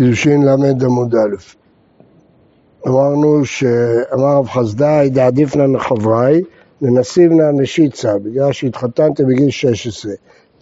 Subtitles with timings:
[0.00, 1.36] קידושין ל' עמוד א'.
[2.88, 6.42] אמרנו שאמר רב חסדאי דעדיפנא נחברי
[6.82, 10.12] ונסיבנא נשיצה בגלל שהתחתנתי בגיל 16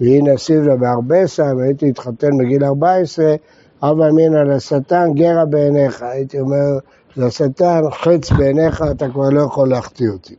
[0.00, 3.34] והיא נסיבנא בארבעסה והייתי להתחתן בגיל 14
[3.82, 6.02] אבא אמינא לשטן גרה בעיניך.
[6.02, 6.78] הייתי אומר
[7.16, 10.34] לשטן חץ בעיניך אתה כבר לא יכול להחטיא אותי.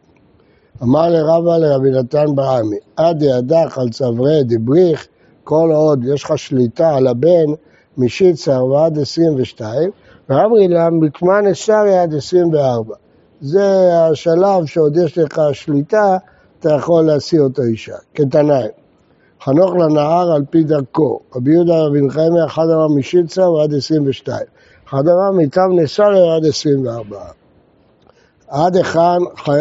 [0.84, 5.08] אמר לרבא לרבי נתן בעמי עד ידך על צברי דבריך
[5.44, 7.54] כל עוד יש לך שליטה על הבן
[8.00, 9.92] משיצר ועד 22,
[10.30, 12.96] ואמרי לה מקמן אסרי עד 24.
[13.42, 16.18] זה השלב שעוד יש לך שליטה,
[16.60, 18.68] אתה יכול להשיא אותו אישה, כתנאי.
[19.44, 24.40] חנוך לנהר על פי דרכו, רבי יהודה רבי נחמיה, אחד אמר משיצר ועד 22,
[24.90, 27.20] אחד אמר מטעם נסרי ועד 24.
[28.48, 29.60] עד היכן חי...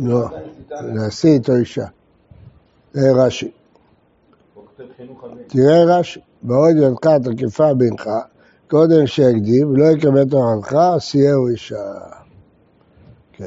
[0.00, 0.28] לא,
[0.70, 1.84] להשיא איתו אישה.
[2.92, 3.50] זה רש"י.
[5.46, 8.10] תראה רש"י, בעוד ידך תקיפה בנך,
[8.70, 11.92] קודם שיקדים, ולא יקבל תורנך, סייעו אישה.
[13.32, 13.44] כן.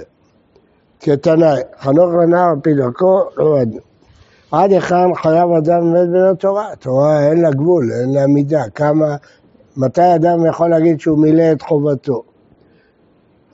[1.00, 3.76] כתנאי, חנוך לנער על פי דרכו, לא עד.
[4.52, 6.72] עד היכן חייב אדם ללמד בין התורה?
[6.72, 8.64] התורה אין לה גבול, אין לה מידה.
[8.76, 9.16] כמה,
[9.78, 12.24] מתי אדם יכול להגיד שהוא מילא את חובתו?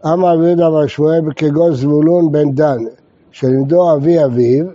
[0.06, 2.78] אמר רבי יהודה בר שמואל כגון זבולון בן דן,
[3.32, 4.66] שלימדו אבי אביו,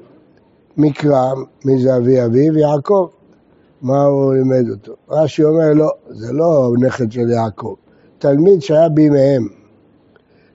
[0.76, 2.58] מקרא, מי זה אבי אביו?
[2.58, 3.08] יעקב.
[3.82, 4.92] מה הוא לימד אותו?
[5.10, 7.74] רש"י אומר, לא, זה לא נכד של יעקב,
[8.18, 9.48] תלמיד שהיה בימיהם.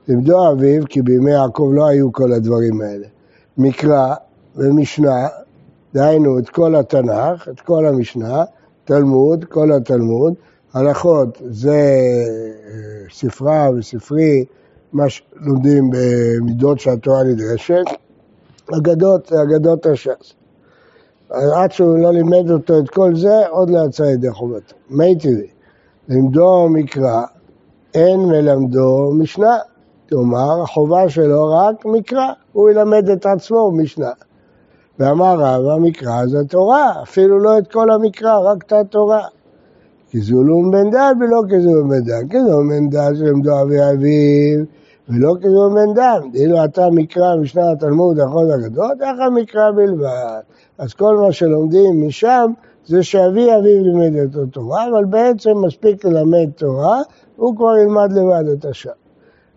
[0.08, 3.08] לימדו אביו, כי בימי יעקב לא היו כל הדברים האלה.
[3.58, 4.16] מקרא
[4.56, 5.28] ומשנה,
[5.94, 8.44] דהיינו את כל התנ"ך, את כל המשנה,
[8.86, 10.34] תלמוד, כל התלמוד,
[10.74, 14.46] הלכות זה אה, ספרה וספרי,
[14.94, 17.86] מה שלומדים במידות שהתורה נדרשת,
[18.74, 20.34] אגדות, אגדות הש"ס.
[21.30, 24.76] עד שהוא לא לימד אותו את כל זה, עוד לא יצא ידי חובתו.
[24.90, 25.48] מי טבעי,
[26.10, 27.22] לימדו מקרא,
[27.94, 29.58] אין מלמדו משנה.
[30.10, 34.12] כלומר, החובה שלו רק מקרא, הוא ילמד את עצמו משנה.
[35.00, 39.28] ואמר רב, המקרא זה תורה, אפילו לא את כל המקרא, רק את התורה.
[40.10, 42.28] כי זולום בן דן ולא כזולום בן דן.
[42.30, 44.64] כזולום בן דן שלמדו אבי אביו,
[45.12, 46.20] ולא כזולום בן דן.
[46.34, 50.40] אילו אתה מקרא משנה התלמוד, החוד הגדול, ככה מקרא בלבד.
[50.78, 52.52] אז כל מה שלומדים משם
[52.86, 57.02] זה שאבי אביו לימד את התורה, אבל בעצם מספיק ללמד תורה,
[57.36, 58.90] הוא כבר ילמד לבד את השם.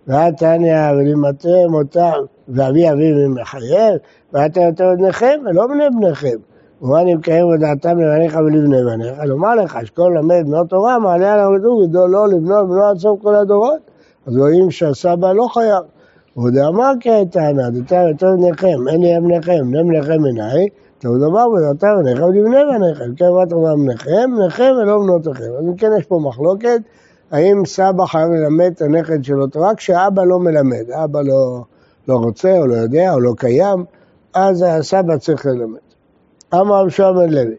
[0.06, 3.94] ואת תניא ולימדתם אותם, ואבי אביו מחייב,
[4.32, 6.36] ואתם יותר בניכם ולא בני בניכם.
[6.82, 9.18] ומה מקיים ודעתם לבניך ולבני בניך?
[9.24, 13.22] לומר לך שכל למד בנות תורה מעלה על המדור גדול לא לבנות ולא עד סוף
[13.22, 13.93] כל הדורות.
[14.26, 15.84] אז רואים שהסבא לא חייב.
[16.36, 20.68] ועוד אמר כהטענה, דתם יותר בניכם, אין לי בניכם, בני בניכם מנאי,
[20.98, 23.14] טוב דבר ודעתם בניכם ולבני בניכם.
[23.16, 24.30] כן, מה תאמר בניכם?
[24.36, 25.52] בניכם ולא בנותיכם.
[25.58, 26.80] אז אם כן יש פה מחלוקת,
[27.30, 31.64] האם סבא חייב ללמד את הנכד שלו תורה כשאבא לא מלמד, אבא לא,
[32.08, 33.84] לא רוצה או לא יודע או לא קיים,
[34.34, 35.78] אז הסבא צריך ללמד.
[36.54, 37.54] אמר רב שלמה לוי,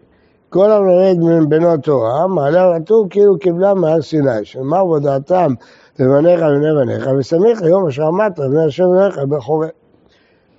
[0.50, 5.53] כל המלמד מבנות תורה, מעלה רטוב כאילו קיבלה מהר סיני, שאמר ודעתם
[6.00, 9.70] לבניך ובני בניך, וסמיך היום אשר אמרת לבני השם בניך בחורף.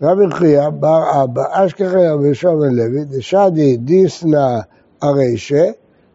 [0.02, 4.58] רבי חייא בר אבא, אשכחי רבי יהושע בן לוי, דשדי דיסנא
[5.02, 5.64] ארישה,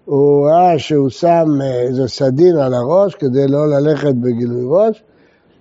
[0.05, 5.03] הוא ראה שהוא שם איזה סדין על הראש כדי לא ללכת בגילוי ראש,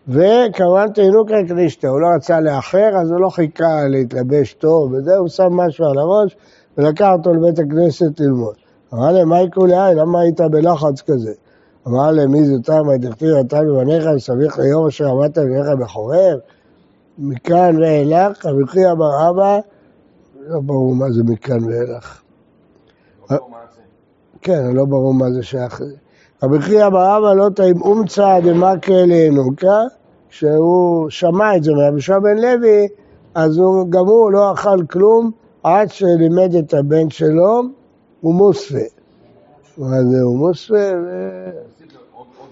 [0.08, 5.28] וכמובן תינוקה קלישתא, הוא לא רצה לאחר, אז הוא לא חיכה להתלבש טוב וזה, הוא
[5.28, 6.36] שם משהו על הראש
[6.78, 8.54] ולקח אותו לבית הכנסת ללמוד.
[8.94, 11.32] אמר להם, מה יקרו לי, למה היית בלחץ כזה?
[11.86, 16.38] אמר להם, מי זוטר, מה דכתיב אתה לבניך, וסביך ליום אשר עמדת לבניך בחורב?
[17.18, 18.64] מכאן ואילך, רבי
[18.98, 19.58] בר אבא,
[20.48, 22.22] לא ברור מה זה מכאן ואילך.
[24.42, 25.80] כן, לא ברור מה זה שייך.
[26.42, 29.80] רבי חייא בר אבא לא תאים אומצא דמקרא לינוקה,
[30.28, 32.88] כשהוא שמע את זה מרבי שועה בן לוי,
[33.34, 35.30] אז הוא, גם הוא לא אכל כלום
[35.62, 37.62] עד שלימד את הבן שלו,
[38.20, 38.99] הוא מוספה.
[39.78, 40.74] מה זה הוא מוספה?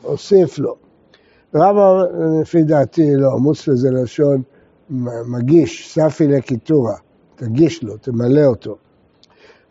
[0.03, 0.75] והוסיף לו.
[1.55, 2.03] רבא,
[2.41, 4.43] לפי דעתי, לא, מוספה זה לשון
[5.27, 6.95] מגיש, ספי לקיטורה,
[7.37, 8.77] תגיש לו, תמלא אותו.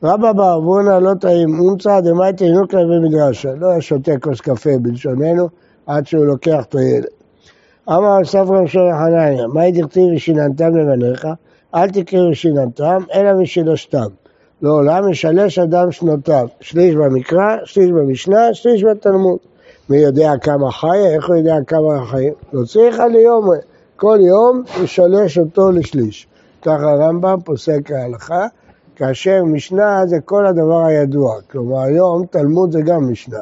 [0.04, 5.50] רבא בערבונה לא טעים אומצה דמאי תינוקה במדרשה, לא שותה כוס קפה בלשוננו
[5.86, 7.06] עד שהוא לוקח את הילד.
[7.90, 11.28] אמר ספר ראשון חנניה, מהי דכתיב ושיננתם לבניך?
[11.76, 14.08] אל תקראו ושיננתם, אלא ושילשתם.
[14.62, 19.38] לעולם ישלש אדם שנותיו, שליש במקרא, שליש במשנה, שליש בתלמוד.
[19.90, 22.34] מי יודע כמה חיה, איך הוא יודע כמה חיים?
[22.54, 23.50] לא צריך על יום,
[23.96, 26.28] כל יום ישלש אותו לשליש.
[26.62, 28.48] ככה הרמב"ם פוסק ההלכה,
[28.96, 31.42] כאשר משנה זה כל הדבר הידוע.
[31.52, 33.40] כלומר, היום תלמוד זה גם משנה.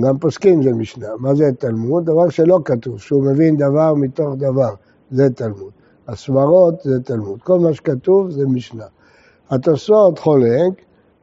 [0.00, 1.08] גם פוסקים זה משנה.
[1.18, 2.04] מה זה תלמוד?
[2.04, 4.74] דבר שלא כתוב, שהוא מבין דבר מתוך דבר,
[5.10, 5.70] זה תלמוד.
[6.08, 7.42] הסברות זה תלמוד.
[7.42, 8.84] כל מה שכתוב זה משנה.
[9.50, 10.72] התוספות חולק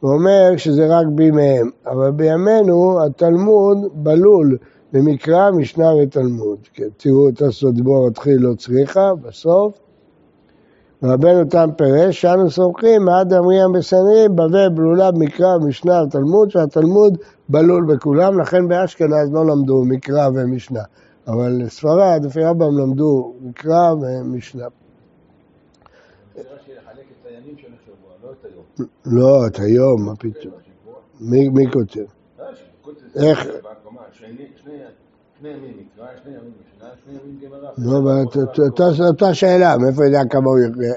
[0.04, 4.58] ואומר שזה רק בימיהם, אבל בימינו התלמוד בלול
[4.94, 6.58] במקרא, משנה ותלמוד.
[6.74, 9.80] כן, תראו את הסודבור התחיל לא צריכה, בסוף.
[11.04, 17.18] רבנו תם פירש, שאנו סומכים מעד אמריהם בסנהדרין, בבל בלולה במקרא, משנה ותלמוד, שהתלמוד
[17.50, 20.82] בלול בכולם, לכן באשכנז לא למדו מקרא ומשנה.
[21.28, 24.66] אבל ספרד, לפי רבם למדו מקרא ומשנה.
[29.06, 30.54] לא, את היום, מה פתאום?
[31.20, 32.02] מי כותב?
[33.16, 33.48] איך?
[37.78, 38.24] נו, אבל
[39.08, 40.94] אותה שאלה, מאיפה יודע כמה הוא יראה?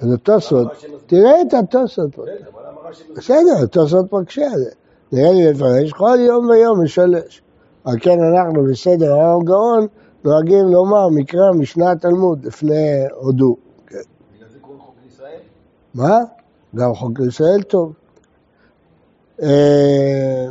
[0.00, 0.68] זה תוספות,
[1.06, 2.22] תראה את התוספות פה.
[3.16, 4.70] בסדר, תוספות מקשה על זה.
[5.12, 7.42] נראה לי לפרש, כל יום ויום משלש.
[7.84, 9.86] על כן אנחנו בסדר היום גאון
[10.24, 13.56] נוהגים לומר מקרא משנה תלמוד לפני הודו.
[13.86, 14.02] בגלל
[14.52, 15.38] זה קוראים חוק לישראל?
[15.94, 16.18] מה?
[16.76, 17.92] גם חוק לישראל טוב.
[19.42, 20.46] אה,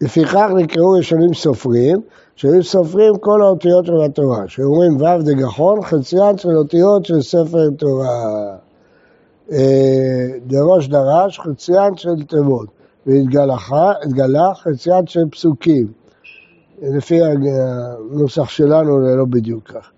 [0.00, 2.00] לפיכך נקראו ראשונים סופרים,
[2.36, 8.56] שהיו סופרים כל האותיות של התורה, שאומרים ו' דגחון, חציין של אותיות של ספר תורה.
[9.52, 12.68] אה, דראש דרש, חציין של תיבות,
[13.06, 15.92] והתגלה חציין של פסוקים.
[16.82, 19.90] לפי הנוסח שלנו זה לא בדיוק כך.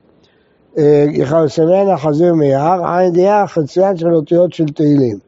[1.12, 5.18] יחלסמן החזיר מיער, עין דייה, חציין של אותיות של תהילים.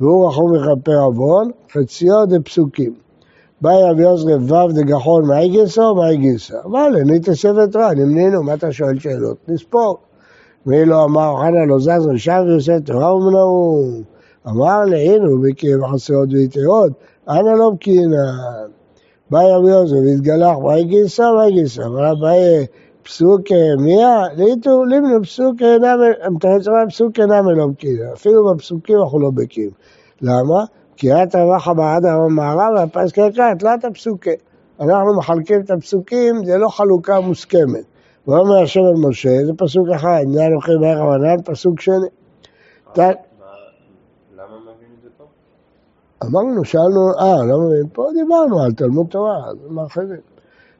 [0.00, 2.94] והוא רחום מכפר עוון, חציו דפסוקים.
[3.60, 6.54] באי רבי יוסף ו' דגחון מאי גיסו, מאי גיסא.
[6.64, 9.36] אבל אני תוספת רע, נמנינו, מה אתה שואל שאלות?
[9.48, 9.98] נספור.
[10.66, 13.90] ואילו לא אמר חנה לא זז רשם ויוסף תורה ומנעו.
[14.48, 16.92] אמר לעינו בקרב חסרות ויתרות,
[17.28, 18.32] אנא לא בקינה.
[19.30, 21.82] באי רבי יוסף והתגלח מאי גיסא, מאי גיסא.
[21.82, 22.66] אמר באי
[23.02, 23.40] פסוק
[23.78, 25.98] מיה, ליטו לימנו פסוק אינם,
[26.30, 28.12] מתרץ אמר פסוק אינם לא בקינה.
[28.12, 29.70] אפילו בפסוקים אנחנו לא בקיאים.
[30.22, 30.64] למה?
[30.96, 34.34] כי את רחה בעד המערב והפס קרקע, תלת הפסוקי.
[34.80, 37.84] אנחנו מחלקים את הפסוקים, זה לא חלוקה מוסכמת.
[38.26, 42.08] ואומר השם אל משה, זה פסוק אחד, נהיה לוקחים בערך המנהל, פסוק שני.
[46.24, 50.31] אמרנו, שאלנו, אה, לא מבין, פה דיברנו על תלמוד תורה, אז מרחיבים.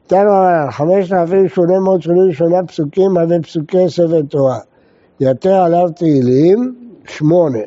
[0.07, 0.31] תנו
[0.71, 4.59] חמשת אלפים שמונה מאות שמונים ושמונה פסוקים מהווה פסוקי ספר תורה.
[5.19, 6.75] יתר עליו תהילים,
[7.07, 7.59] שמונה.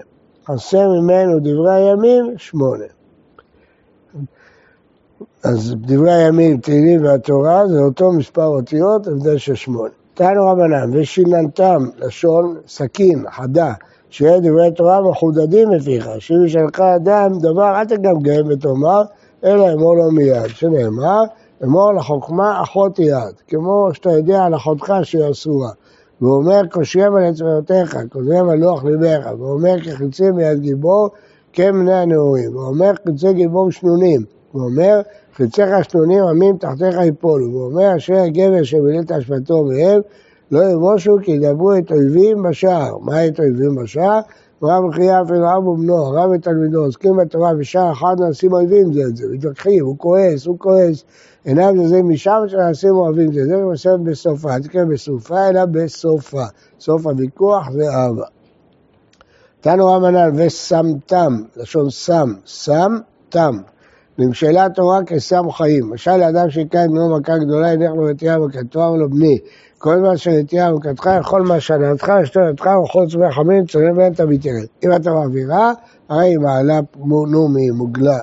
[0.47, 2.85] חסר ממנו דברי הימים, שמונה.
[5.45, 9.93] אז דברי הימים, תהילים והתורה זה אותו מספר אותיות, הבדל של שמונה.
[10.15, 13.73] תנו רבנן, ושיננתם, לשון סכין, חדה,
[14.11, 19.03] שיהיה דברי תורה מחודדים לפיך, שאם ישאלך אדם דבר, אל תגמגם ותאמר,
[19.45, 21.25] אלא אמור לו מיד, שנאמר,
[21.65, 25.71] אמור לחוכמה אחות יד, כמו שאתה יודע על אחותך שהיא אסורה.
[26.21, 31.09] והוא אומר, קושיים על אצבעותיך, כותב על לוח ליבך, והוא אומר, כחיצים מיד גיבור,
[31.53, 32.57] כמני הנעורים.
[32.57, 34.25] והוא אומר, חיצי גיבור שנונים.
[34.53, 35.01] הוא אומר,
[35.35, 37.51] חיציך שנונים עמים תחתיך יפולו.
[37.51, 40.01] והוא אומר, אשר הגבר שמילאת אשפתו מהם,
[40.51, 42.99] לא יבושו כי ידברו את אויבים בשער.
[42.99, 44.21] מה את אויבים בשער?
[44.63, 49.17] רב חייא אפילו אבו בנו, רב ותלמידו, עוסקים בתורה בשער אחד נעשים אויבים זה את
[49.17, 51.05] זה, מתווכחים, הוא כועס, הוא כועס,
[51.45, 56.45] עיניו זה משם שנעשים אוהבים זה, זה מסוים בסופה, אל תקרא בסופה אלא בסופה,
[56.81, 58.25] סוף הוויכוח זה אהבה.
[59.61, 62.97] תנו רמנן ושמתם, לשון שם, שם,
[63.29, 63.57] תם.
[64.19, 65.91] נמשלה התורה כשם חיים.
[65.91, 69.39] משל לאדם את בנו מכה גדולה, ילך לו ותהיה מכתו, אמר בני,
[69.79, 74.67] כל מה שנטייה מכתך, כל מה שנתך, שתונתך, וחוץ וחמין, צונן ואין אתה מתיירד.
[74.85, 75.73] אם אתה מעבירה,
[76.09, 76.81] הרי היא מעלה
[77.27, 78.19] נומי, מוגלה.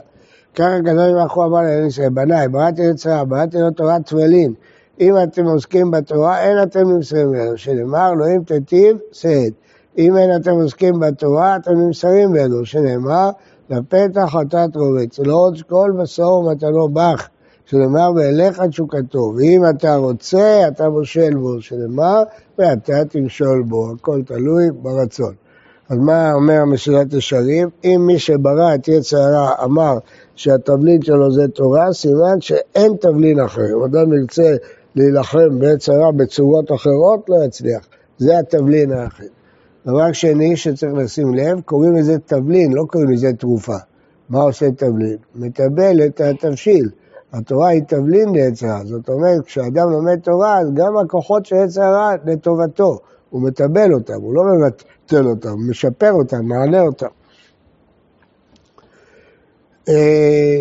[0.56, 4.54] ככה הקדוש ברוך הוא אמר לאלה ישראל, בניי, בראתי יצרה, בראתי לו תורת תפילין.
[5.00, 9.54] אם אתם עוסקים בתורה, אין אתם נמסרים ממנו, שנאמר, לא אם תטיב, שאת.
[9.98, 13.30] אם אין אתם עוסקים בתורה, אתם נמסרים ממנו, שנאמר,
[13.70, 17.28] לפתח חטאת רובץ, עוד כל בשור ומתנו בך,
[17.66, 22.24] שנאמר ואליך תשוקתו, ואם אתה רוצה, אתה מושל בו, שנאמר,
[22.58, 25.34] ואתה תמשול בו, הכל תלוי ברצון.
[25.90, 27.70] אז מה אומר מסילת ישרים?
[27.84, 29.98] אם מי שברא את יצר הרע אמר
[30.36, 33.62] שהתבלין שלו זה תורה, סימן שאין תבלין אחר.
[33.78, 34.56] אם אדם ירצה
[34.96, 37.88] להילחם ביצר הרע בצורות אחרות, לא יצליח.
[38.18, 39.43] זה התבלין האחר.
[39.86, 43.78] דבר שני שצריך לשים לב, קוראים לזה תבלין, לא קוראים לזה תרופה.
[44.30, 45.18] מה עושה תבלין?
[45.36, 46.90] מטבל את התבשיל.
[47.34, 48.86] התורה היא תבלין לעץ הרע.
[48.86, 53.00] זאת אומרת, כשאדם לומד תורה, אז גם הכוחות של עץ הרע לטובתו.
[53.30, 57.08] הוא מטבל אותם, הוא לא מבטל אותם, הוא משפר אותם, מעלה אותם.
[59.90, 60.60] אה,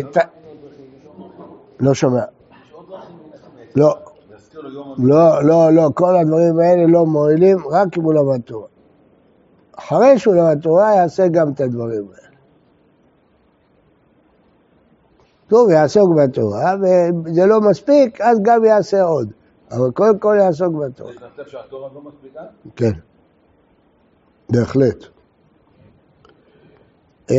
[1.79, 2.23] לא שומע.
[3.75, 3.95] לא.
[4.97, 8.67] לא, לא, לא, כל הדברים האלה לא מועילים רק אם הוא למד תורה.
[9.77, 12.23] אחרי שהוא למד תורה יעשה גם את הדברים האלה.
[15.47, 19.31] טוב, יעסוק בתורה, וזה לא מספיק, אז גם יעשה עוד.
[19.71, 21.11] אבל קודם כל יעסוק בתורה.
[21.11, 22.41] אתה חושב שהתורה לא מספיקה?
[22.75, 22.91] כן,
[24.49, 25.05] בהחלט.
[27.31, 27.35] אה,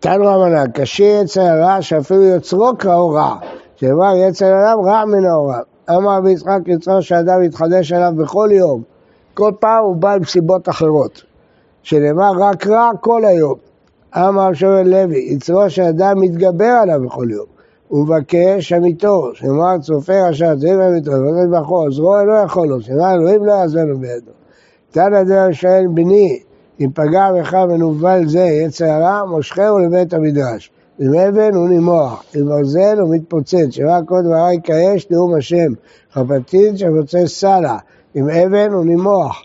[0.00, 3.36] תנו רמנה, קשה יצר הרע שאפילו יוצרו קראו רע,
[3.76, 5.60] שאמר יצר אדם רע מן ההוראה.
[5.90, 8.82] אמר רבי יצחק יצרו שאדם יתחדש עליו בכל יום,
[9.34, 11.22] כל פעם הוא בא עם סיבות אחרות,
[11.82, 13.54] שנאמר רק רע כל היום.
[14.16, 17.46] אמר שמואל לוי, יצרו שאדם מתגבר עליו בכל יום.
[17.88, 23.14] הוא מבקש אמיתו, שנאמר צופר אשר צעיר אמיתו, ובקש בחור, עזרו לא יכול לו, שנאמר
[23.14, 24.32] אלוהים לא יעזרנו בידו.
[24.90, 26.40] תנא דרר שואל בני,
[26.80, 30.70] אם פגע בך מנוול זה יצר הרע, מושכהו לבית המדרש.
[31.00, 35.72] אם אבן הוא נימוח, אם ברזל הוא מתפוצץ, שרק כל דברי כאש נאום השם,
[36.12, 37.76] חפתית שרוצה סלע,
[38.16, 39.42] אם אבן הוא נימוח,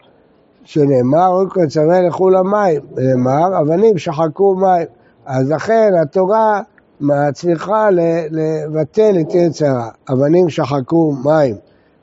[0.63, 4.88] שנאמר, רוקו צווה לכו למים, נאמר, אבנים שחקו מים.
[5.25, 6.62] אז לכן התורה
[7.01, 7.89] מצליחה
[8.31, 9.89] לבטל את יצרה.
[10.12, 11.55] אבנים שחקו מים.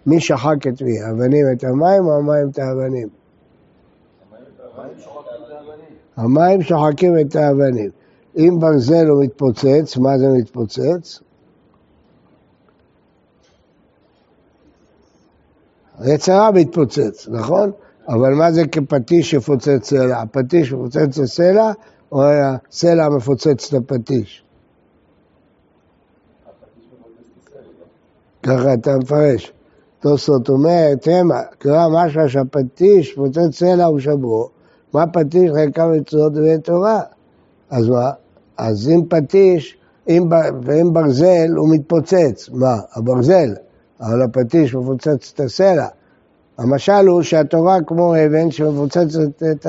[0.06, 1.04] מי שחק את מי?
[1.10, 3.08] אבנים את המים או המים את האבנים?
[6.16, 7.90] המים שוחקים את האבנים.
[8.38, 11.20] אם ברזל הוא מתפוצץ, מה זה מתפוצץ?
[15.98, 17.70] היצרה מתפוצץ, נכון?
[18.08, 20.20] אבל מה זה כפטיש שפוצץ סלע?
[20.20, 21.72] הפטיש מפוצץ לסלע
[22.12, 24.44] או הסלע מפוצץ את הפטיש?
[28.42, 29.52] ככה אתה מפרש.
[30.00, 34.48] תוספות אומר, תמה, קרא משמע שהפטיש פוצץ סלע ושברו,
[34.92, 37.00] מה פטיש חלקה מצוות דברי תורה?
[37.70, 38.10] אז מה?
[38.58, 39.76] אז אם פטיש,
[40.08, 40.28] אם,
[40.62, 42.76] ואם ברזל הוא מתפוצץ, מה?
[42.94, 43.54] הברזל,
[44.00, 45.86] אבל הפטיש מפוצץ את הסלע.
[46.58, 49.66] המשל הוא שהתורה כמו אבן שמפוצצת את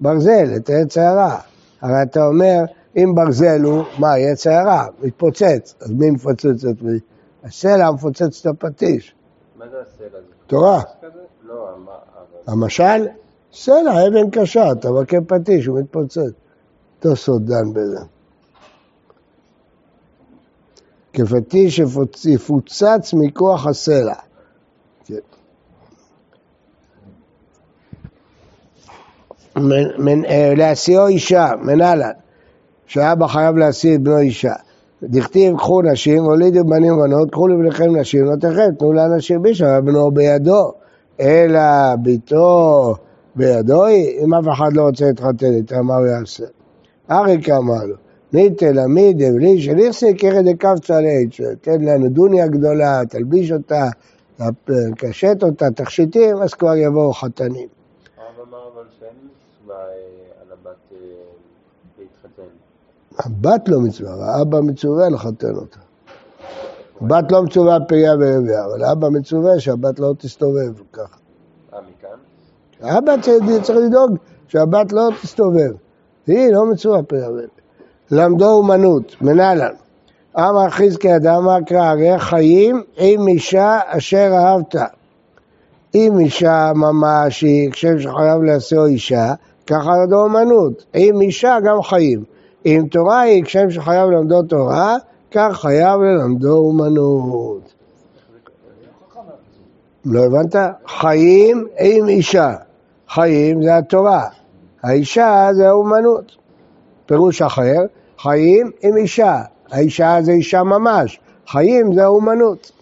[0.00, 1.36] הברזל, את העץ הרע.
[1.80, 2.58] הרי אתה אומר,
[2.96, 6.98] אם ברזל הוא, מה, עץ הרע, מתפוצץ, אז מי מפוצץ את מי?
[7.44, 9.14] הסלע מפוצץ את הפטיש.
[9.56, 10.18] מה זה הסלע?
[10.46, 10.82] תורה.
[11.46, 11.68] לא,
[12.46, 13.06] המשל,
[13.52, 16.41] סלע, אבן קשה, אתה מכה פטיש, הוא מתפוצץ.
[17.02, 17.98] תוספות דן בזה.
[21.12, 21.80] כפטיש
[22.24, 24.14] יפוצץ מכוח הסלע.
[25.04, 25.14] כן.
[30.26, 32.10] אה, להשיאו אישה, מנהלן,
[32.86, 34.54] שאבא חייב להשיא את בנו אישה.
[35.02, 40.72] דכתיב קחו נשים, הולידו בנים ובנות, קחו לבניכם נשים, נותיכם, תנו לאנשים בישה, בנו בידו,
[41.20, 42.94] אלא ביתו
[43.36, 46.44] בידו היא, אם אף אחד לא רוצה להתחתן איתה, מה הוא יעשה?
[47.12, 47.96] אריק אמר לו,
[48.32, 53.88] ניתן עמיד אבלי שליכסי כרד דקבצה לעת, שתן לנו דוניה גדולה, תלביש אותה,
[54.96, 57.68] קשט אותה, תכשיטים, אז כבר יבואו חתנים.
[63.18, 65.78] הבת לא מצווה, האבא מצווה לחתן אותה.
[67.00, 71.16] הבת לא מצווה פריה ורבייה, אבל האבא מצווה שהבת לא תסתובב ככה.
[71.74, 72.18] אה, מכאן?
[72.80, 73.12] האבא
[73.62, 74.16] צריך לדאוג
[74.48, 75.72] שהבת לא תסתובב.
[76.26, 77.48] היא לא מצווה ורבייה.
[78.10, 79.74] למדו אומנות, מנהלן.
[80.38, 84.74] אמר חזקי אדם קרא הרי חיים עם אישה אשר אהבת.
[85.94, 89.34] אם אישה ממש היא כשם שחייב לעשו אישה,
[89.66, 90.84] ככה למדו אומנות.
[90.94, 92.24] עם אישה גם חיים.
[92.66, 94.96] אם תורה היא כשם שחייב ללמדו תורה,
[95.30, 97.72] כך חייב ללמדו אומנות.
[100.04, 100.56] לא הבנת?
[100.86, 102.54] חיים עם אישה.
[103.08, 104.28] חיים זה התורה,
[104.82, 106.36] האישה זה האומנות.
[107.06, 107.80] פירוש אחר,
[108.18, 109.42] חיים עם אישה.
[109.70, 112.72] האישה זה אישה ממש, חיים זה האומנות.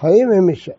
[0.00, 0.72] חיים עם אישה.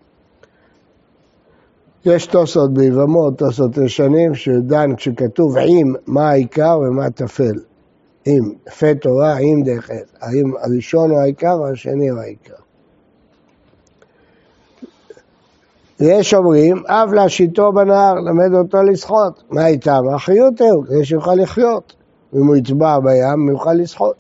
[2.06, 7.56] יש תוספות ביבמות, תוספות ישנים, שדן כשכתוב עם, מה העיקר ומה טפל.
[8.26, 10.12] עם, פה תורה, עם דרך עץ.
[10.22, 12.54] האם הראשון הוא העיקר והשני הוא העיקר.
[16.02, 19.44] יש אומרים, אב להשיטו בנהר, למד אותו לשחות.
[19.50, 20.04] מה איתם?
[20.60, 21.96] הוא, כדי שיוכל לחיות.
[22.36, 24.16] אם הוא יצבע בים, הוא יוכל לשחות.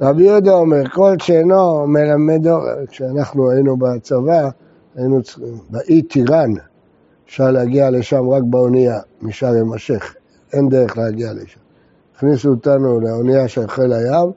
[0.00, 2.58] רבי יהודה אומר, כל שאינו מלמדו,
[2.88, 4.48] כשאנחנו היינו בצבא,
[4.96, 6.52] היינו צריכים, באי טיראן,
[7.26, 10.14] אפשר להגיע לשם רק באונייה, משאר יימשך,
[10.52, 11.60] אין דרך להגיע לשם.
[12.16, 14.30] הכניסו אותנו לאונייה של חיל הים,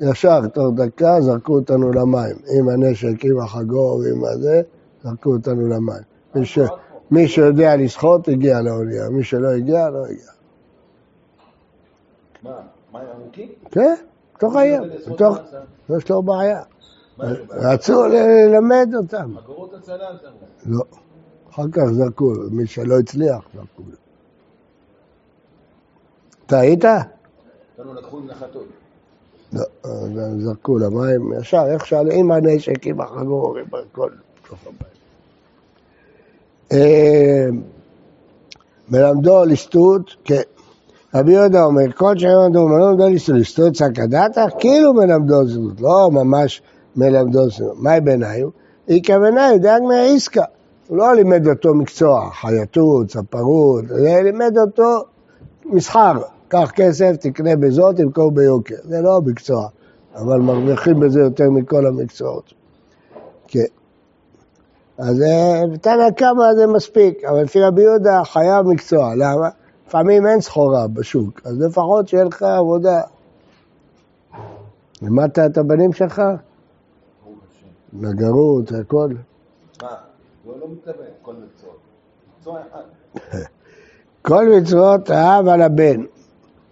[0.00, 2.36] ישר, תוך דקה, זרקו אותנו למים.
[2.58, 4.62] עם הנשק, עם החגור, עם הזה,
[5.08, 6.02] זרקו אותנו למים.
[6.34, 6.58] מי, ש...
[7.10, 9.08] מי שיודע לשחות, הגיע לאונייה.
[9.10, 10.30] מי שלא הגיע, לא הגיע.
[12.42, 12.50] מה,
[12.92, 13.48] מים עמוקים?
[13.70, 13.94] כן,
[14.34, 14.82] בתוך הים.
[15.10, 15.38] בתוך...
[15.96, 16.62] יש לו בעיה.
[17.50, 19.34] רצו ללמד אותם.
[19.38, 20.28] חגורות הצלה שם.
[20.66, 20.84] לא.
[21.50, 23.82] אחר כך זרקו, מי שלא הצליח, זרקו.
[26.46, 26.84] אתה היית?
[27.78, 28.66] אותנו לקחו עם נחתות.
[29.52, 29.62] לא,
[30.38, 34.10] זרקו למים ישר, איך שאלה, עם הנשק, עם החגור, עם הכל,
[34.44, 34.97] בתוך הבית.
[36.72, 37.46] אה,
[38.88, 40.40] מלמדו ליסטות, כן.
[41.14, 46.62] רבי יהודה אומר, כל שהם למדו מלמדו ליסטות, ליסטות סקדתא, כאילו מלמדו זנות, לא ממש
[46.96, 47.76] מלמדו זנות.
[47.78, 48.48] מהי בעיניו?
[48.88, 50.44] איכא בעיניו דאג מהעסקה.
[50.88, 53.84] הוא לא לימד אותו מקצוע, חייטות, ספרות,
[54.24, 55.04] לימד אותו
[55.64, 56.12] מסחר.
[56.48, 58.74] קח כסף, תקנה בזאת, תמכור ביוקר.
[58.84, 59.68] זה לא המקצוע,
[60.14, 62.52] אבל מרוויחים בזה יותר מכל המקצועות.
[63.48, 63.77] כן.
[64.98, 69.14] אז אה, תנא קמא זה מספיק, אבל לפי רבי יהודה חייב מקצוע.
[69.14, 69.48] למה?
[69.86, 73.00] לפעמים אין סחורה בשוק, אז לפחות שיהיה לך עבודה.
[75.02, 76.22] לימדת את הבנים שלך?
[77.92, 79.08] נגרות, הכל.
[79.82, 79.88] מה?
[80.44, 81.32] הוא לא מתכוון, כל
[82.70, 82.82] אחד.
[84.60, 86.04] מצוות האב על הבן.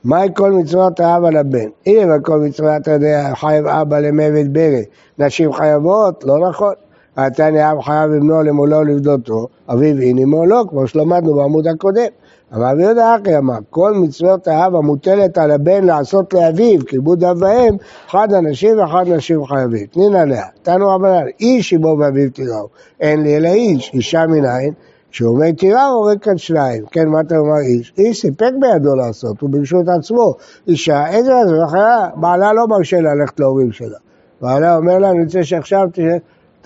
[0.05, 1.69] מהי כל מצוות האב על הבן?
[1.87, 4.85] אם כל מצוות, אתה יודע, חייב אבא למוות ברי,
[5.19, 6.25] נשים חייבות?
[6.25, 6.75] לא נכון.
[7.17, 12.07] התניא אב חייב לבנו למולו ולפדותו, אביו אין עמו לא, כמו שלמדנו בעמוד הקודם.
[12.53, 17.43] אבל רבי יהודה אחי אמר, כל מצוות האב המוטלת על הבן לעשות לאביו, כיבוד אב
[17.43, 17.77] ואם,
[18.11, 19.87] אחד אנשים ואחד נשים חייבים.
[19.87, 22.69] תנין עליה, תנו רבנן, איש עמו ואביו תיראו,
[23.01, 24.73] אין לי אלא איש, אישה מנין,
[25.11, 27.93] כשהוא אומר תירא הוא הורג כאן שניים, כן, מה אתה אומר איש?
[27.99, 30.35] איש סיפק בידו לעשות, הוא ברשות עצמו.
[30.69, 33.99] אישה, איזה זה, אחרה, בעלה לא מרשה ללכת להורים שלה.
[34.41, 35.89] בעלה אומר לה, אני רוצה שעכשיו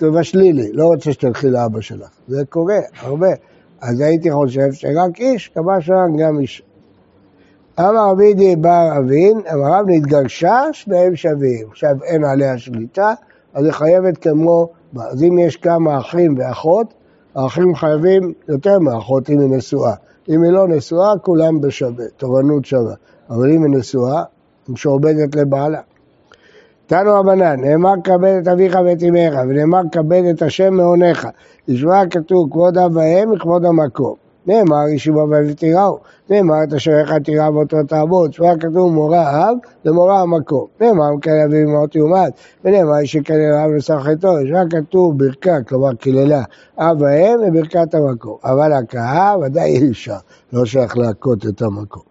[0.01, 2.09] תבשלי לי, לא רוצה שתלכי לאבא שלך.
[2.27, 3.29] זה קורה, הרבה.
[3.81, 6.63] אז הייתי חושב שרק איש, כמה שרק גם איש.
[7.79, 11.67] אמר רבי די בר אבין, אמר רב נתגרשה, שניהם שווים.
[11.69, 13.13] עכשיו אין עליה שליטה,
[13.53, 16.93] אז היא חייבת כמו, אז אם יש כמה אחים ואחות,
[17.35, 19.93] האחים חייבים יותר מאחות אם היא נשואה.
[20.29, 22.93] אם היא לא נשואה, כולם בשווה, תורנות שווה.
[23.29, 24.23] אבל אם היא נשואה,
[24.67, 25.81] היא משועבדת לבעלה.
[26.91, 31.27] תנו רבנן, נאמר כבד את אביך ואת אמך, ונאמר כבד את השם מעונך.
[31.67, 34.15] ישמע כתוב כבוד אב ואם וכבוד המקום.
[34.47, 35.97] נאמר ישיבו ואביו תיראו,
[36.29, 41.41] נאמר את אשר אחד תירא ואותו תעבוד, שמה כתוב מורה אב למורה המקום, נאמר מקלל
[41.45, 42.33] אביו אמהות יומת,
[42.65, 46.43] ונאמר שקלל אב לסחתו, שמה כתוב ברכה, כלומר קללה,
[46.77, 50.17] אב ואם וברכת המקום, אבל הכאה ודאי אי אפשר,
[50.53, 52.03] לא שייך להכות את המקום.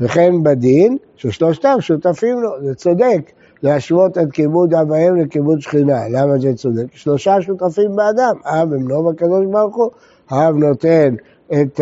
[0.00, 3.32] וכן בדין, ששלושתם שותפים לו, זה צודק,
[3.66, 6.86] להשוות את כיבוד אב ואם לכיבוד שכינה, למה זה צודק?
[6.92, 9.90] שלושה שותפים באדם, אב ובנו והקדוש ברוך הוא,
[10.30, 11.14] האב נותן
[11.52, 11.80] את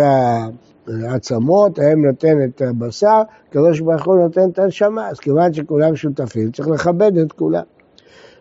[0.89, 6.51] העצמות, האם נותן את הבשר, הקדוש ברוך הוא נותן את הנשמה, אז כיוון שכולם שותפים,
[6.51, 7.63] צריך לכבד את כולם.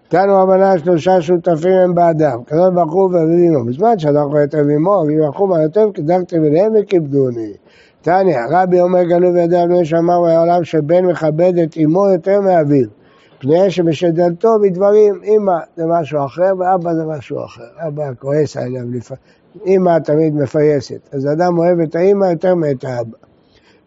[0.07, 5.03] תנו הבנה שלושה שותפים הם באדם, הקדוש ברוך הוא ואביו אמו, בזמן שאנחנו יותר עמו,
[5.03, 7.53] אביו ברוך יותר קדרתם אליהם וכיבדוני.
[8.01, 13.02] תניא, רבי אומר גלו בידי אבני שאמר העולם שבן מכבד את אמו יותר מאביו.
[13.43, 17.87] פני שמשדלתו מדברים, אמא זה משהו אחר ואבא זה משהו אחר.
[17.87, 19.23] אבא כועס עליו לפעמים.
[19.65, 23.17] אימא תמיד מפייסת, אז אדם אוהב את האימא יותר מאת האבא.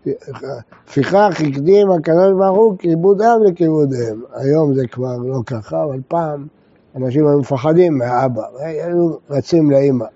[0.06, 4.20] לפיכך הקדים הקדוש ברוך הוא כיבוד אב לכיבוד אם.
[4.34, 6.46] היום זה כבר לא ככה, אבל פעם
[6.96, 10.06] אנשים היו מפחדים מהאבא, היו רצים לאימא.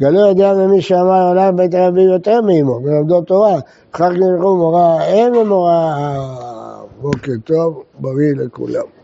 [0.00, 3.54] גלו יודע ממי שאמר עליו בית אביו יותר מאמו, ולמדו תורה.
[3.92, 6.51] אחר כך נלכו מורה האם ומורה
[7.02, 9.01] בוקר טוב, בריא לכולם.